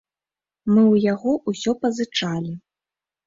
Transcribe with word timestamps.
Мы 0.73 0.81
ў 0.93 0.95
яго 1.13 1.31
ўсё 1.53 1.71
пазычалі. 1.83 2.53